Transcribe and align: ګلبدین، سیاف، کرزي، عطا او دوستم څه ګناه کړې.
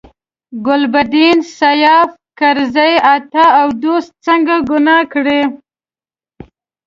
ګلبدین، 0.65 1.37
سیاف، 1.57 2.09
کرزي، 2.39 2.93
عطا 3.13 3.45
او 3.59 3.67
دوستم 3.83 4.39
څه 4.45 4.55
ګناه 4.69 5.03
کړې. 5.13 5.41